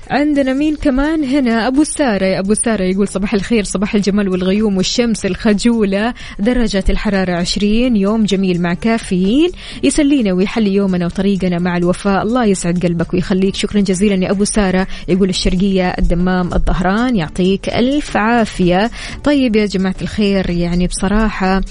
عندنا 0.10 0.54
مين 0.54 0.76
كمان 0.76 1.24
هنا؟ 1.24 1.68
أبو 1.68 1.84
سارة. 1.84 2.26
يا 2.26 2.40
أبو 2.40 2.54
سارة 2.54 2.84
يقول 2.84 3.08
صباح 3.08 3.34
الخير 3.34 3.64
صباح 3.64 3.96
الجمال 3.96 4.30
والغيوم 4.30 4.78
والشمس 4.78 5.26
الخجولة 5.26 6.14
درجة 6.40 6.84
الحرارة 6.90 7.36
20 7.36 7.96
يوم 7.96 8.24
جميل 8.24 8.62
مع 8.62 8.74
كافيين. 8.74 9.52
يسلينا 9.84 10.34
ويحلي 10.34 10.74
يومنا 10.74 11.06
وطريقنا 11.06 11.60
مع 11.60 11.78
الوفاء. 11.78 12.24
الله 12.24 12.46
يسعد 12.46 12.86
قلبك 12.86 13.14
ويخليك. 13.14 13.56
شكرا 13.56 13.82
جزيلا 13.82 14.26
يا 14.26 14.32
أبو 14.32 14.44
سارة. 14.44 14.88
يقول 15.08 15.30
الشرقية 15.30 15.90
الدمام 15.90 16.54
الظهران 16.54 17.16
يعطيك 17.16 17.70
ألف 17.70 18.18
عافية. 18.18 18.92
طيب 19.24 19.56
يا 19.56 19.66
جماعة 19.66 19.96
الخير 20.02 20.50
يعني 20.50 20.88
بصراحة 20.88 21.62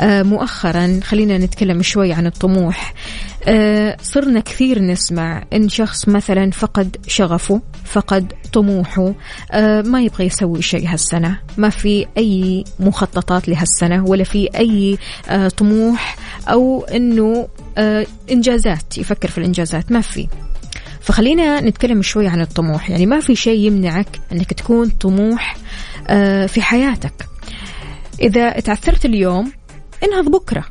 آه، 0.00 0.22
مؤخرا 0.22 1.00
خلينا 1.04 1.38
نتكلم 1.38 1.82
شوي 1.82 2.12
عن 2.12 2.26
الطموح. 2.26 2.94
آه، 3.48 3.96
صرنا 4.02 4.40
كثير 4.40 4.82
نسمع 4.82 5.44
إن 5.52 5.68
شخص 5.68 6.08
مثلا 6.08 6.50
فقد 6.50 6.96
شغفه. 7.06 7.60
فقد 7.84 8.32
طموحه 8.52 9.14
آه، 9.52 9.82
ما 9.82 10.02
يبغى 10.02 10.26
يسوي 10.26 10.62
شيء 10.62 10.88
هالسنة. 10.88 11.38
ما 11.56 11.70
في 11.70 12.06
أي 12.18 12.64
مخططات 12.80 13.48
لهالسنة 13.48 14.04
ولا 14.04 14.24
في 14.24 14.48
أي 14.56 14.98
آه، 15.28 15.48
طموح 15.48 16.16
أو 16.48 16.84
إنه 16.84 17.48
آه، 17.78 18.06
إنجازات 18.30 18.98
يفكر 18.98 19.28
في 19.28 19.38
الإنجازات. 19.38 19.92
ما 19.92 20.00
في. 20.00 20.28
فخلينا 21.00 21.60
نتكلم 21.60 22.02
شوي 22.02 22.26
عن 22.28 22.40
الطموح. 22.40 22.90
يعني 22.90 23.06
ما 23.06 23.20
في 23.20 23.34
شيء 23.34 23.60
يمنعك 23.60 24.20
إنك 24.32 24.52
تكون 24.52 24.88
طموح 24.88 25.56
في 26.46 26.62
حياتك. 26.62 27.28
إذا 28.20 28.50
تعثرت 28.50 29.04
اليوم 29.04 29.52
انهض 30.04 30.30
بكرة. 30.30 30.64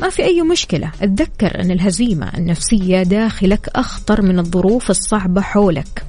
ما 0.00 0.10
في 0.10 0.24
أي 0.24 0.42
مشكلة. 0.42 0.92
أتذكر 1.02 1.60
أن 1.60 1.70
الهزيمة 1.70 2.32
النفسية 2.38 3.02
داخلك 3.02 3.68
أخطر 3.74 4.22
من 4.22 4.38
الظروف 4.38 4.90
الصعبة 4.90 5.40
حولك. 5.40 6.02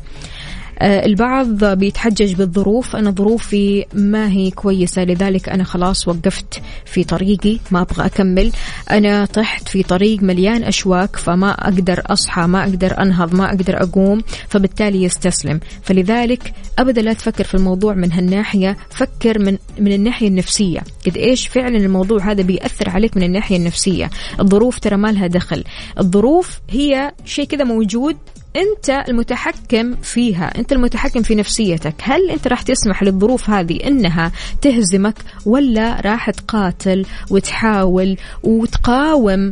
البعض 0.81 1.65
بيتحجج 1.65 2.33
بالظروف. 2.33 2.95
أنا 2.95 3.11
ظروفي 3.11 3.85
ما 3.93 4.31
هي 4.31 4.51
كويسة 4.51 5.03
لذلك 5.03 5.49
أنا 5.49 5.63
خلاص 5.63 6.07
وقفت 6.07 6.61
في 6.85 7.03
طريقي 7.03 7.59
ما 7.71 7.81
أبغى 7.81 8.05
أكمل. 8.05 8.51
أنا 8.91 9.25
طحت 9.25 9.67
في 9.67 9.83
طريق 9.83 10.23
مليان 10.23 10.63
أشواك 10.63 11.15
فما 11.15 11.51
أقدر 11.51 12.03
أصحى 12.05 12.41
ما 12.41 12.63
أقدر 12.63 13.01
أنهض 13.01 13.35
ما 13.35 13.45
أقدر 13.45 13.83
أقوم 13.83 14.21
فبالتالي 14.49 15.03
يستسلم. 15.03 15.59
فلذلك 15.81 16.53
أبدا 16.79 17.01
لا 17.01 17.13
تفكر 17.13 17.43
في 17.43 17.55
الموضوع 17.55 17.93
من 17.93 18.11
هالناحية 18.11 18.77
فكر 18.89 19.39
من 19.39 19.57
من 19.79 19.91
الناحية 19.91 20.27
النفسية. 20.27 20.79
قد 21.05 21.17
إيش 21.17 21.47
فعلا 21.47 21.77
الموضوع 21.77 22.31
هذا 22.31 22.41
بيأثر 22.41 22.89
عليك 22.89 23.17
من 23.17 23.23
الناحية 23.23 23.57
النفسية؟ 23.57 24.09
الظروف 24.39 24.79
ترى 24.79 24.97
ما 24.97 25.11
لها 25.11 25.27
دخل. 25.27 25.63
الظروف 25.99 26.59
هي 26.69 27.11
شيء 27.25 27.45
كذا 27.45 27.63
موجود 27.63 28.17
أنت 28.57 29.09
المتحكم 29.09 29.95
فيها 29.95 30.57
أنت 30.57 30.71
المتحكم 30.73 31.21
في 31.21 31.35
نفسيتك. 31.35 31.95
هل 32.01 32.29
أنت 32.29 32.47
راح 32.47 32.61
تسمح 32.61 33.03
للظروف 33.03 33.49
هذه 33.49 33.87
إنها 33.87 34.31
تهزمك 34.61 35.15
ولا 35.45 36.01
راح 36.01 36.29
تقاتل 36.29 37.05
وتحاول 37.29 38.17
وتقاوم 38.43 39.51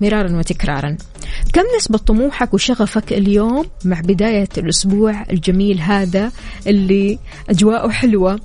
مرارا 0.00 0.38
وتكرارا؟ 0.38 0.96
كم 1.52 1.62
نسبة 1.76 1.98
طموحك 1.98 2.54
وشغفك 2.54 3.12
اليوم 3.12 3.66
مع 3.84 4.00
بداية 4.00 4.48
الأسبوع 4.58 5.22
الجميل 5.30 5.80
هذا 5.80 6.32
اللي 6.66 7.18
أجواءه 7.50 7.88
حلوة 7.88 8.40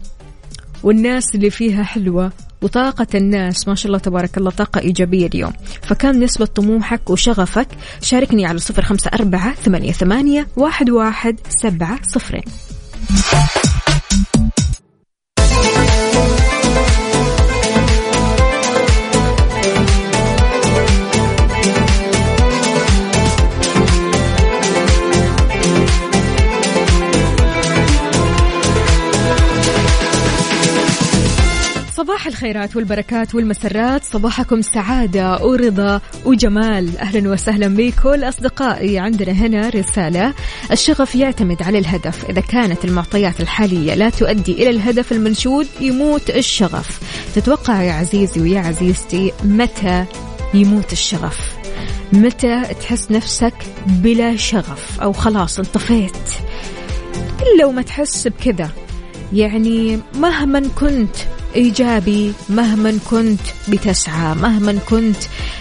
والناس 0.84 1.36
اللي 1.36 1.50
فيها 1.50 1.84
حلوة؟ 1.84 2.32
وطاقة 2.62 3.08
الناس 3.16 3.68
ما 3.68 3.75
شاء 3.75 3.88
الله 3.88 3.98
تبارك 3.98 4.38
الله 4.38 4.51
طاقة 4.51 4.82
إيجابية 4.82 5.28
اليوم. 5.28 5.54
فكم 5.82 6.24
نسبة 6.24 6.46
طموحك 6.46 7.10
وشغفك؟ 7.10 7.68
شاركني 8.01 8.46
على 8.46 8.60
صفر 8.60 8.82
خمسة 8.82 9.12
أربعة 9.13 9.54
ثمانية, 9.54 9.92
ثمانية 9.92 10.48
واحد, 10.56 10.89
واحد 10.89 11.39
سبعة 11.50 12.00
صفرين. 12.04 12.44
الخيرات 32.39 32.75
والبركات 32.75 33.36
والمسرات. 33.36 34.03
صباحكم 34.03 34.62
سعادة 34.62 35.46
ورضا 35.46 36.01
وجمال. 36.25 36.98
أهلا 36.98 37.29
وسهلا 37.29 37.67
بكل 37.67 38.24
أصدقائي 38.24 39.00
عندنا 39.00 39.31
هنا 39.31 39.69
رسالة. 39.69 40.34
الشغف 40.72 41.15
يعتمد 41.15 41.63
على 41.63 41.77
الهدف. 41.79 42.25
إذا 42.29 42.41
كانت 42.41 42.86
المعطيات 42.86 43.41
الحالية 43.41 43.93
لا 43.93 44.10
تؤدي 44.10 44.51
إلى 44.51 44.69
الهدف 44.69 45.12
المنشود 45.12 45.67
يموت 45.81 46.29
الشغف. 46.29 47.00
تتوقع 47.36 47.84
يا 47.84 47.93
عزيزي 47.93 48.41
ويا 48.41 48.60
عزيزتي 48.60 49.31
متى 49.43 50.05
يموت 50.53 50.93
الشغف؟ 50.93 51.58
متى 52.13 52.62
تحس 52.81 53.12
نفسك 53.12 53.53
بلا 53.86 54.36
شغف 54.36 55.01
أو 55.01 55.13
خلاص 55.13 55.60
انطفيت؟ 55.60 56.27
إلا 57.41 57.65
وما 57.65 57.81
تحس 57.81 58.27
بكذا. 58.27 58.69
يعني 59.34 60.00
مهما 60.15 60.63
كنت 60.79 61.15
إيجابي 61.56 62.34
مهما 62.50 63.00
كنت 63.10 63.41
بتسعى 63.68 64.36
مهما 64.36 64.79
كنت 64.89 65.18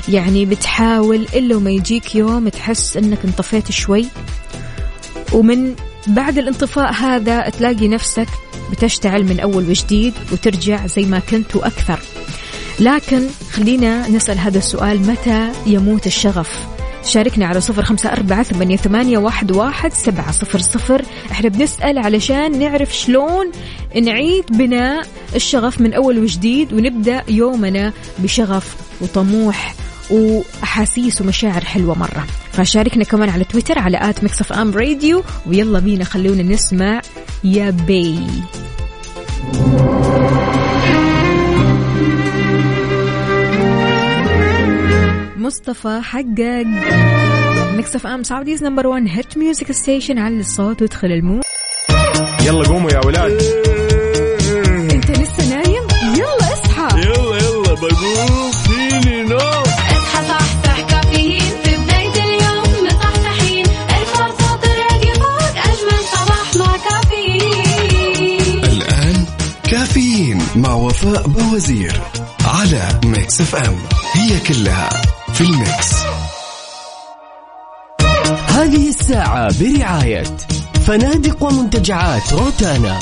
يعني 0.09 0.47
بتحاول 0.47 1.26
إلا 1.35 1.57
وما 1.57 1.71
يجيك 1.71 2.14
يوم 2.14 2.49
تحس 2.49 2.97
إنك 2.97 3.18
انطفيت 3.25 3.71
شوي. 3.73 4.07
ومن 5.33 5.75
بعد 6.07 6.38
الانطفاء 6.38 6.92
هذا 6.92 7.49
تلاقي 7.49 7.88
نفسك 7.88 8.28
بتشتعل 8.71 9.25
من 9.25 9.40
أول 9.40 9.68
وجديد 9.71 10.14
وترجع 10.33 10.87
زي 10.87 11.02
ما 11.02 11.18
كنت 11.18 11.57
وأكثر. 11.57 12.00
لكن 12.80 13.26
خلينا 13.52 14.09
نسأل 14.09 14.38
هذا 14.38 14.59
السؤال 14.59 15.00
متى 15.07 15.52
يموت 15.66 16.07
الشغف؟ 16.07 16.77
شاركنا 17.05 17.47
على 17.47 17.61
صفر 17.61 17.83
خمسة 17.83 18.12
أربعة 18.12 18.43
ثمانية, 18.43 18.76
ثمانية 18.76 19.19
واحد, 19.19 19.52
واحد 19.52 19.93
سبعة 19.93 20.33
صفر 20.33 20.59
صفر. 20.59 21.02
إحنا 21.31 21.49
بنسأل 21.49 21.99
علشان 21.99 22.59
نعرف 22.59 22.97
شلون 22.97 23.50
نعيد 24.02 24.45
بناء 24.50 25.07
الشغف 25.35 25.81
من 25.81 25.95
أول 25.95 26.19
وجديد 26.19 26.73
ونبدأ 26.73 27.23
يومنا 27.28 27.93
بشغف 28.19 28.76
وطموح 29.00 29.75
وأحاسيس 30.11 31.21
ومشاعر 31.21 31.64
حلوة 31.64 31.99
مرة. 31.99 32.26
فشاركنا 32.52 33.05
كمان 33.05 33.28
على 33.28 33.45
تويتر 33.45 33.78
على 33.78 34.11
at 34.11 34.25
Mix 34.25 34.52
FM 34.52 34.75
Radio 34.75 35.23
ويلا 35.47 35.78
بينا 35.78 36.05
خلونا 36.05 36.43
نسمع 36.43 37.00
يا 37.45 37.71
بي. 37.71 38.19
مصطفى 45.59 46.00
حقق 46.03 46.65
Mix 47.76 47.97
FM 47.97 48.23
Saudi's 48.23 48.64
number 48.64 48.87
1 48.87 49.07
hit 49.09 49.38
music 49.38 49.73
station 49.73 50.19
على 50.19 50.37
الصوت 50.41 50.83
وادخل 50.83 51.12
ال 51.12 51.18
mood. 51.18 51.43
يلا 52.47 52.69
قوموا 52.69 52.91
يا 52.91 53.00
ولاد. 53.06 53.43
انت 54.93 55.11
لسه 55.11 55.49
نايم؟ 55.50 55.82
يلا 56.17 56.52
اصحى. 56.52 57.00
يلا 57.00 57.37
يلا 57.37 57.75
بقوم. 57.75 58.50
فيني 58.52 59.23
نوم. 59.23 59.63
اصحى 59.91 60.28
صحصح 60.28 60.80
كافيين. 60.80 61.41
في 61.65 61.76
بداية 61.76 62.25
اليوم 62.25 62.87
مصحصحين. 62.87 63.67
الفرصة 63.67 64.56
تراقي 64.56 65.15
فوق 65.15 65.56
أجمل 65.65 66.00
صباح 66.13 66.56
مع 66.56 66.76
كافيين. 66.76 68.65
الآن 68.65 69.25
كافيين 69.71 70.39
مع 70.56 70.75
وفاء 70.75 71.28
باوزير 71.28 72.00
على 72.45 73.00
Mix 73.04 73.41
FM 73.41 73.76
هي 74.15 74.41
كلها 74.41 75.18
في 75.39 75.45
ال 75.45 75.56
mix. 75.56 76.04
هذه 78.49 78.89
الساعة 78.89 79.49
برعاية 79.61 80.23
فنادق 80.87 81.43
ومنتجعات 81.43 82.33
روتانا. 82.33 82.99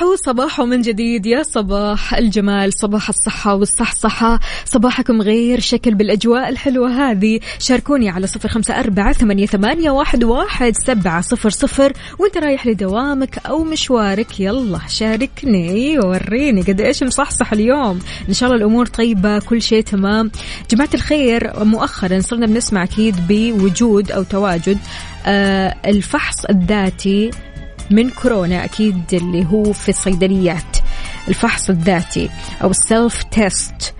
صباح 0.00 0.12
وصباح 0.12 0.60
من 0.60 0.80
جديد 0.80 1.26
يا 1.26 1.42
صباح 1.42 2.14
الجمال 2.14 2.72
صباح 2.72 3.08
الصحة 3.08 3.54
والصحصحة. 3.54 4.40
صباحكم 4.64 5.22
غير 5.22 5.60
شكل 5.60 5.94
بالأجواء 5.94 6.48
الحلوة 6.48 7.10
هذه. 7.10 7.40
شاركوني 7.58 8.08
على 8.08 8.26
صفر 8.26 8.48
خمسة 8.48 8.80
أربعة 8.80 9.12
ثمانية, 9.12 9.90
واحد 9.90 10.74
سبعة 10.86 11.20
صفر 11.20 11.50
صفر. 11.50 11.92
وأنت 12.18 12.38
رايح 12.38 12.66
لدوامك 12.66 13.38
أو 13.46 13.64
مشوارك 13.64 14.40
يلا 14.40 14.80
شاركني 14.88 15.98
وريني 15.98 16.62
قد 16.62 16.80
إيش 16.80 17.02
مصحصح 17.02 17.52
اليوم. 17.52 17.98
إن 18.28 18.34
شاء 18.34 18.48
الله 18.48 18.60
الأمور 18.60 18.86
طيبة 18.86 19.38
كل 19.38 19.62
شيء 19.62 19.82
تمام. 19.82 20.30
جماعة 20.70 20.90
الخير 20.94 21.64
مؤخرا 21.64 22.20
صرنا 22.20 22.46
بنسمع 22.46 22.82
أكيد 22.84 23.16
بوجود 23.28 24.12
أو 24.12 24.22
تواجد 24.22 24.78
آه 25.26 25.76
الفحص 25.86 26.44
الذاتي 26.44 27.30
من 27.90 28.10
كورونا 28.10 28.64
أكيد 28.64 29.02
اللي 29.12 29.46
هو 29.46 29.72
في 29.72 29.88
الصيدليات 29.88 30.76
الفحص 31.28 31.70
الذاتي 31.70 32.30
أو 32.62 32.70
ال 32.70 32.80
self 32.80 33.22
test 33.22 33.94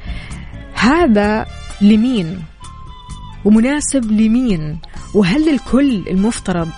هذا 0.75 1.47
لمين؟ 1.81 2.43
ومناسب 3.45 4.11
لمين؟ 4.13 4.79
وهل 5.15 5.49
الكل 5.49 6.09
المفترض 6.09 6.71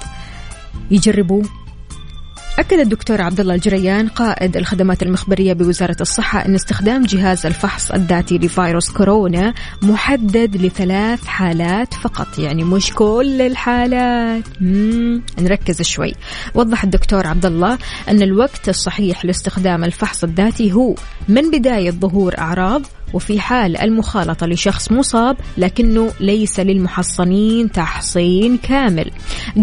يجربوه؟ 0.91 1.62
أكد 2.59 2.79
الدكتور 2.79 3.23
عبد 3.23 3.41
الله 3.41 3.55
الجريان 3.55 4.09
قائد 4.09 4.57
الخدمات 4.57 5.03
المخبرية 5.03 5.53
بوزارة 5.53 5.97
الصحة 6.01 6.47
أن 6.47 6.55
استخدام 6.55 7.03
جهاز 7.03 7.47
الفحص 7.47 7.91
الذاتي 7.91 8.39
لفيروس 8.39 8.91
كورونا 8.91 9.55
محدد 9.83 10.57
لثلاث 10.57 11.27
حالات 11.27 11.95
فقط 11.95 12.39
يعني 12.39 12.65
مش 12.65 12.93
كل 12.93 13.41
الحالات. 13.41 14.45
نركز 15.41 15.83
شوي 15.83 16.15
وضح 16.55 16.85
الدكتور 16.85 17.27
عبد 17.27 17.47
الله 17.47 17.79
أن 18.09 18.23
الوقت 18.23 18.69
الصحيح 18.69 19.25
لاستخدام 19.25 19.85
الفحص 19.85 20.25
الذاتي 20.25 20.73
هو 20.73 20.95
من 21.29 21.51
بداية 21.51 21.91
ظهور 21.91 22.39
أعراض 22.39 22.83
وفي 23.13 23.41
حال 23.41 23.77
المخالطة 23.77 24.47
لشخص 24.47 24.93
مصاب 24.93 25.37
لكنه 25.59 26.11
ليس 26.21 26.61
للمحصنين 26.61 27.73
تحصين 27.73 28.57
كامل. 28.57 29.11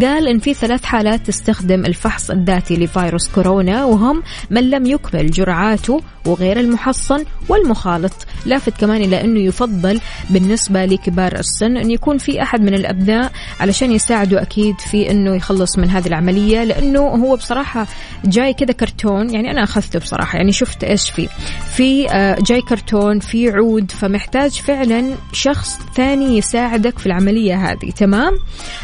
قال 0.01 0.27
إن 0.27 0.39
في 0.39 0.53
ثلاث 0.53 0.83
حالات 0.83 1.27
تستخدم 1.27 1.85
الفحص 1.85 2.31
الذاتي 2.31 2.75
لفيروس 2.77 3.27
كورونا 3.27 3.85
وهم 3.85 4.23
من 4.49 4.69
لم 4.69 4.85
يكمل 4.85 5.31
جرعاته 5.31 6.01
وغير 6.29 6.59
المحصن 6.59 7.25
والمخالط. 7.49 8.13
لافت 8.45 8.77
كمان 8.79 9.01
إلى 9.01 9.21
أنه 9.21 9.39
يفضل 9.39 9.99
بالنسبة 10.29 10.85
لكبار 10.85 11.35
السن 11.35 11.77
أن 11.77 11.91
يكون 11.91 12.17
في 12.17 12.41
أحد 12.41 12.61
من 12.61 12.73
الأبناء 12.73 13.31
علشان 13.59 13.91
يساعده 13.91 14.41
أكيد 14.41 14.79
في 14.79 15.11
أنه 15.11 15.35
يخلص 15.35 15.77
من 15.77 15.89
هذه 15.89 16.07
العملية 16.07 16.63
لأنه 16.63 16.99
هو 16.99 17.35
بصراحة 17.35 17.87
جاي 18.25 18.53
كذا 18.53 18.71
كرتون 18.71 19.29
يعني 19.29 19.51
أنا 19.51 19.63
أخذته 19.63 19.99
بصراحة 19.99 20.37
يعني 20.37 20.51
شفت 20.51 20.83
إيش 20.83 21.09
فيه. 21.09 21.27
في 21.75 22.09
آه، 22.09 22.37
جاي 22.41 22.61
كرتون 22.61 23.19
في 23.19 23.49
عود 23.49 23.91
فمحتاج 23.91 24.51
فعلا 24.51 25.15
شخص 25.33 25.79
ثاني 25.95 26.37
يساعدك 26.37 26.99
في 26.99 27.05
العملية 27.05 27.71
هذه. 27.71 27.91
تمام؟ 27.91 28.33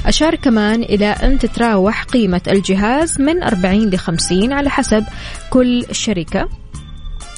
أشار 0.06 0.36
كمان 0.36 0.84
إلى 0.84 1.06
أن 1.06 1.40
تتراوح 1.40 2.04
قيمة 2.04 2.42
الجهاز 2.48 3.22
من 3.22 3.44
40 3.44 3.90
ل 3.90 3.98
50 3.98 4.54
على 4.54 4.70
حسب 4.70 5.04
كل 5.50 5.86
شركة. 5.92 6.50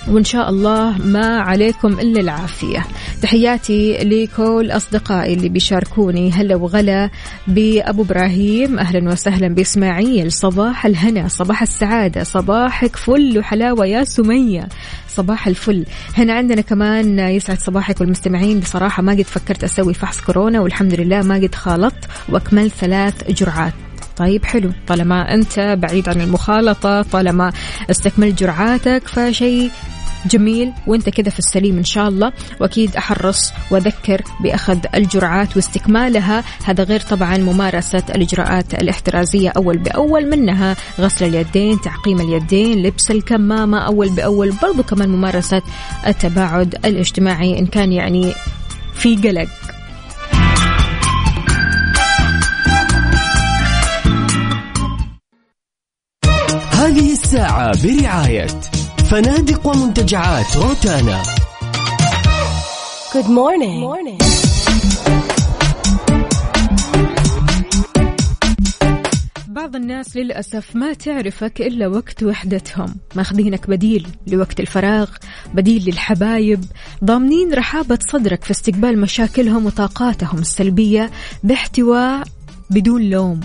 وإن 0.10 0.24
شاء 0.24 0.50
الله 0.50 0.98
ما 0.98 1.40
عليكم 1.40 2.00
إلا 2.00 2.22
العافية. 2.22 2.86
تحياتي 3.22 3.98
لكل 3.98 4.72
أصدقائي 4.72 5.34
اللي 5.34 5.50
بيشاركوني 5.50 6.32
هلا 6.32 6.56
وغلا 6.56 7.10
بأبو 7.48 8.02
إبراهيم. 8.02 8.80
أهلا 8.80 9.12
وسهلا 9.12 9.48
بإسماعيل. 9.48 10.32
صباح 10.32 10.86
الهنا 10.86 11.28
صباح 11.28 11.62
السعادة 11.62 12.24
صباحك 12.24 12.96
فل 12.96 13.40
وحلاوة 13.40 13.86
يا 13.86 14.04
سمية. 14.04 14.68
صباح 15.10 15.48
الفل. 15.48 15.86
هنا 16.18 16.34
عندنا 16.34 16.62
كمان 16.62 17.20
يسعد 17.20 17.60
صباحك 17.60 18.02
والمستمعين. 18.02 18.60
بصراحة 18.60 19.04
ما 19.04 19.12
قد 19.12 19.22
فكرت 19.22 19.64
أسوي 19.64 19.94
فحص 19.94 20.22
كورونا 20.22 20.60
والحمد 20.60 20.94
لله 20.94 21.22
ما 21.22 21.36
قد 21.36 21.56
خالطت 21.56 22.06
وأكملت 22.30 22.74
ثلاث 22.74 23.32
جرعات. 23.32 23.74
طيب 24.18 24.46
حلو. 24.46 24.72
طالما 24.88 25.34
أنت 25.34 25.60
بعيد 25.60 26.10
عن 26.10 26.22
المخالطة 26.22 27.02
طالما 27.02 27.52
استكملت 27.92 28.40
جرعاتك 28.40 29.08
فشيء 29.08 29.72
جميل 30.28 30.74
وانت 30.88 31.10
كذا 31.10 31.30
في 31.30 31.40
السليم 31.40 31.78
إن 31.78 31.84
شاء 31.84 32.08
الله. 32.08 32.34
وأكيد 32.62 32.96
أحرص 32.96 33.52
وأذكر 33.72 34.22
بأخذ 34.44 34.78
الجرعات 34.96 35.56
واستكمالها. 35.56 36.44
هذا 36.66 36.84
غير 36.84 37.00
طبعا 37.00 37.38
ممارسة 37.38 38.04
الإجراءات 38.10 38.74
الاحترازية 38.74 39.50
أول 39.50 39.78
بأول 39.78 40.30
منها 40.30 40.76
غسل 41.00 41.26
اليدين 41.26 41.82
تعقيم 41.82 42.22
اليدين 42.22 42.84
لبس 42.84 43.12
الكمامة 43.12 43.80
أول 43.80 44.10
بأول 44.10 44.54
برضو 44.62 44.84
كمان 44.84 45.10
ممارسة 45.10 45.62
التباعد 46.08 46.86
الاجتماعي 46.86 47.60
إن 47.60 47.66
كان 47.66 47.92
يعني 47.92 48.34
في 48.94 49.16
قلق. 49.16 49.48
هذه 56.72 57.12
الساعة 57.12 57.84
برعاية 57.84 58.77
فنادق 59.10 59.68
ومنتجعات 59.68 60.58
روتانا 60.58 61.24
Good 63.14 63.30
morning. 63.30 63.80
morning. 63.90 64.22
بعض 69.48 69.76
الناس 69.76 70.18
للأسف 70.18 70.76
ما 70.76 70.94
تعرفك 70.94 71.62
إلا 71.62 71.88
وقت 71.88 72.24
وحدتهم 72.24 72.96
ماخذينك 73.16 73.70
بديل 73.70 74.08
لوقت 74.28 74.60
الفراغ 74.60 75.10
بديل 75.54 75.86
للحبايب 75.86 76.64
ضامنين 77.04 77.54
رحابة 77.54 78.00
صدرك 78.12 78.44
في 78.44 78.52
استقبال 78.52 79.02
مشاكلهم 79.02 79.66
وطاقاتهم 79.66 80.40
السلبية 80.40 81.12
باحتواء 81.44 82.24
بدون 82.70 83.02
لوم 83.10 83.40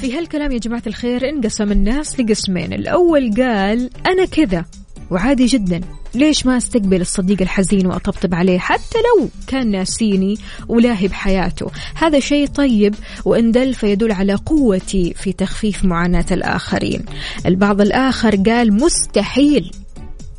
في 0.00 0.18
هالكلام 0.18 0.52
يا 0.52 0.58
جماعة 0.58 0.82
الخير 0.86 1.28
انقسم 1.28 1.72
الناس 1.72 2.20
لقسمين. 2.20 2.72
الأول 2.72 3.34
قال 3.36 3.90
أنا 4.06 4.24
كذا 4.24 4.64
وعادي 5.10 5.46
جدا. 5.46 5.80
ليش 6.14 6.46
ما 6.46 6.56
أستقبل 6.56 7.00
الصديق 7.00 7.42
الحزين 7.42 7.86
وأطبطب 7.86 8.34
عليه 8.34 8.58
حتى 8.58 8.98
لو 8.98 9.28
كان 9.46 9.70
ناسيني 9.70 10.38
ولاهي 10.68 11.08
بحياته؟ 11.08 11.70
هذا 11.94 12.20
شيء 12.20 12.46
طيب 12.46 12.94
وإن 13.24 13.50
دل 13.50 13.74
فيدل 13.74 14.12
على 14.12 14.34
قوتي 14.34 15.14
في 15.14 15.32
تخفيف 15.32 15.84
معاناة 15.84 16.26
الآخرين. 16.30 17.04
البعض 17.46 17.80
الآخر 17.80 18.36
قال 18.36 18.72
مستحيل 18.72 19.70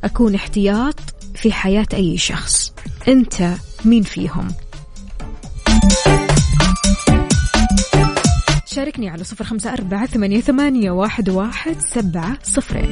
أكون 0.03 0.35
احتياط 0.35 0.99
في 1.35 1.51
حياة 1.51 1.87
أي 1.93 2.17
شخص. 2.17 2.73
أنت 3.07 3.53
مين 3.85 4.03
فيهم؟ 4.03 4.47
شاركني 8.71 9.09
على 9.09 9.23
صفر 9.23 9.43
خمسة 9.43 9.73
أربعة 9.73 10.05
ثمانية, 10.05 10.41
ثمانية 10.41 10.91
واحد, 10.91 11.29
واحد 11.29 11.75
سبعة 11.79 12.37
صفرين 12.43 12.91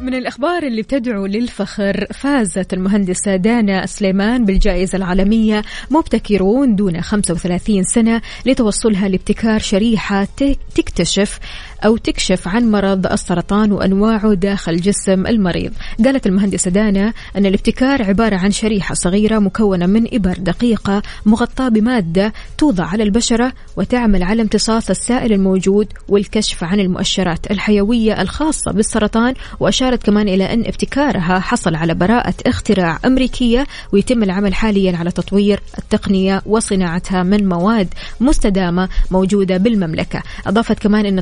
من 0.00 0.14
الأخبار 0.14 0.62
اللي 0.62 0.82
بتدعو 0.82 1.26
للفخر 1.26 2.06
فازت 2.14 2.72
المهندسة 2.72 3.36
دانا 3.36 3.86
سليمان 3.86 4.44
بالجائزة 4.44 4.96
العالمية 4.96 5.62
مبتكرون 5.90 6.76
دون 6.76 7.00
35 7.00 7.82
سنة 7.82 8.22
لتوصلها 8.46 9.08
لابتكار 9.08 9.58
شريحة 9.58 10.28
تكتشف 10.74 11.38
أو 11.84 11.96
تكشف 11.96 12.48
عن 12.48 12.70
مرض 12.70 13.06
السرطان 13.06 13.72
وأنواعه 13.72 14.34
داخل 14.34 14.76
جسم 14.76 15.26
المريض. 15.26 15.72
قالت 16.04 16.26
المهندسة 16.26 16.70
دانا 16.70 17.12
أن 17.36 17.46
الابتكار 17.46 18.02
عبارة 18.02 18.36
عن 18.36 18.50
شريحة 18.50 18.94
صغيرة 18.94 19.38
مكونة 19.38 19.86
من 19.86 20.14
إبر 20.14 20.34
دقيقة 20.38 21.02
مغطاة 21.26 21.68
بمادة 21.68 22.32
توضع 22.58 22.84
على 22.84 23.02
البشرة 23.02 23.52
وتعمل 23.76 24.22
على 24.22 24.42
امتصاص 24.42 24.90
السائل 24.90 25.32
الموجود 25.32 25.88
والكشف 26.08 26.64
عن 26.64 26.80
المؤشرات 26.80 27.50
الحيوية 27.50 28.22
الخاصة 28.22 28.72
بالسرطان 28.72 29.34
وأشارت 29.60 30.02
كمان 30.02 30.28
إلى 30.28 30.52
أن 30.52 30.60
ابتكارها 30.60 31.38
حصل 31.38 31.74
على 31.74 31.94
براءة 31.94 32.34
اختراع 32.46 32.98
أمريكية 33.04 33.66
ويتم 33.92 34.22
العمل 34.22 34.54
حاليا 34.54 34.96
على 34.96 35.10
تطوير 35.10 35.60
التقنية 35.78 36.42
وصناعتها 36.46 37.22
من 37.22 37.48
مواد 37.48 37.88
مستدامة 38.20 38.88
موجودة 39.10 39.56
بالمملكة. 39.56 40.22
أضافت 40.46 40.78
كمان 40.78 41.06
أن 41.06 41.18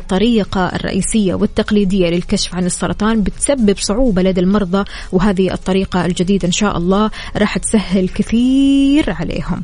الطريقة 0.53 0.77
الرئيسية 0.77 1.35
والتقليدية 1.35 2.09
للكشف 2.09 2.55
عن 2.55 2.67
السرطان 2.67 3.23
بتسبب 3.23 3.79
صعوبة 3.79 4.23
لدى 4.23 4.41
المرضى 4.41 4.85
وهذه 5.13 5.53
الطريقة 5.53 6.07
الجديدة 6.07 6.47
إن 6.47 6.53
شاء 6.53 6.77
الله 6.77 7.11
راح 7.37 7.59
تسهل 7.59 8.09
كثير 8.09 9.11
عليهم 9.13 9.63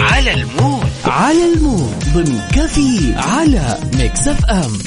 على 0.00 0.34
ال 0.34 0.43
mood. 0.43 0.86
على 1.04 1.52
ال 1.54 1.62
mood. 1.62 2.04
ضمن 2.14 2.40
كافيين 2.52 3.14
على 3.16 3.78
Mix 3.94 4.28
FM. 4.28 4.78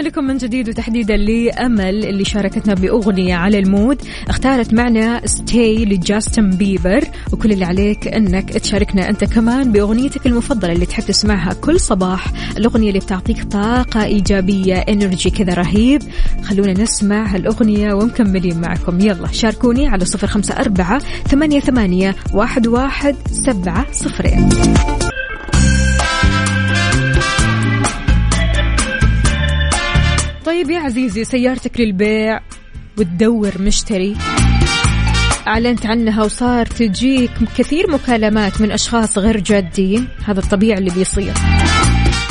لكم 0.00 0.24
من 0.24 0.36
جديد 0.36 0.68
وتحديدا 0.68 1.16
لأمل 1.16 2.04
اللي 2.04 2.24
شاركتنا 2.24 2.74
بأغنية 2.74 3.34
على 3.34 3.58
ال 3.58 3.65
mood. 3.65 4.02
اختارت 4.28 4.74
معنا 4.74 5.26
Stay 5.26 5.84
لجاستن 5.84 6.50
بيبر 6.50 7.04
وكل 7.32 7.52
اللي 7.52 7.64
عليك 7.64 8.08
أنك 8.08 8.50
تشاركنا 8.50 9.08
أنت 9.10 9.24
كمان 9.24 9.72
بأغنيتك 9.72 10.26
المفضلة 10.26 10.72
اللي 10.72 10.86
تحب 10.86 11.04
تسمعها 11.04 11.52
كل 11.52 11.80
صباح. 11.80 12.26
الأغنية 12.56 12.88
اللي 12.88 13.00
بتعطيك 13.00 13.44
طاقة 13.44 14.04
إيجابية 14.04 14.74
انرجي 14.74 15.30
كذا 15.30 15.54
رهيب. 15.54 16.02
خلونا 16.42 16.72
نسمع 16.72 17.26
هالأغنية 17.26 17.94
ومكملين 17.94 18.60
معكم. 18.60 19.00
يلا 19.00 19.32
شاركوني 19.32 19.88
على 19.88 20.04
صفر 20.04 20.26
خمسة 20.26 20.54
أربعة 20.54 20.98
ثمانية, 21.28 21.60
ثمانية 21.60 22.16
واحد, 22.34 22.66
واحد 22.66 23.16
سبعة 23.30 23.92
صفرين. 23.92 24.48
طيب 30.60 30.70
يا 30.70 30.80
عزيزي 30.80 31.24
سيارتك 31.24 31.80
للبيع 31.80 32.40
وتدور 32.98 33.62
مشتري. 33.62 34.16
أعلنت 35.46 35.86
عنها 35.86 36.24
وصار 36.24 36.66
تجيك 36.66 37.30
كثير 37.58 37.90
مكالمات 37.90 38.60
من 38.60 38.72
أشخاص 38.72 39.18
غير 39.18 39.40
جادين. 39.40 40.08
هذا 40.24 40.40
الطبيعي 40.40 40.78
اللي 40.78 40.90
بيصير. 40.90 41.32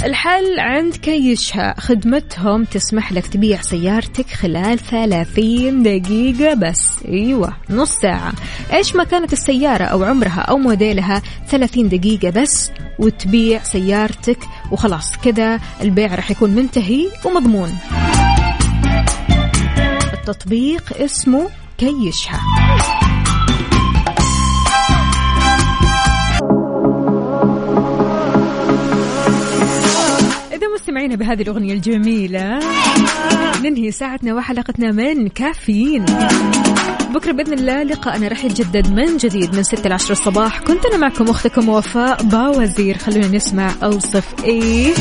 الحل 0.05 0.59
عند 0.59 0.95
كيشها. 0.95 1.75
خدمتهم 1.79 2.63
تسمح 2.63 3.11
لك 3.11 3.27
تبيع 3.27 3.61
سيارتك 3.61 4.29
خلال 4.29 4.79
30 4.79 5.83
دقيقة 5.83 6.53
بس. 6.53 7.03
أيوة 7.07 7.53
نص 7.69 7.91
ساعة. 8.01 8.33
إيش 8.73 8.95
ما 8.95 9.03
كانت 9.03 9.33
السيارة 9.33 9.83
أو 9.83 10.03
عمرها 10.03 10.41
أو 10.41 10.57
موديلها 10.57 11.21
30 11.47 11.89
دقيقة 11.89 12.29
بس 12.29 12.71
وتبيع 12.99 13.63
سيارتك 13.63 14.39
وخلاص. 14.71 15.17
كذا 15.23 15.59
البيع 15.81 16.15
راح 16.15 16.31
يكون 16.31 16.49
منتهي 16.49 17.07
ومضمون. 17.25 17.77
التطبيق 20.29 20.83
اسمه 20.97 21.49
كيشها. 21.77 22.41
إذا 30.53 30.67
مستمعينا 30.75 31.15
بهذه 31.15 31.41
الأغنية 31.41 31.73
الجميلة 31.73 32.59
ننهي 33.63 33.91
ساعتنا 33.91 34.33
وحلقتنا 34.33 34.91
من 34.91 35.27
كافيين. 35.27 36.05
بكرة 37.13 37.31
بإذن 37.31 37.53
الله 37.53 37.83
لقاءنا 37.83 38.27
راح 38.27 38.45
يتجدد 38.45 38.91
من 38.91 39.17
جديد 39.17 39.55
من 39.55 39.63
6 39.63 39.89
ل 39.89 39.93
10 39.93 40.11
الصباح. 40.11 40.59
كنت 40.59 40.85
أنا 40.85 40.97
معكم 40.97 41.29
أختكم 41.29 41.69
وفاء 41.69 42.23
باوزير. 42.23 42.97
خلونا 42.97 43.27
نسمع 43.27 43.71
أوصف 43.83 44.43
إيه. 44.43 44.93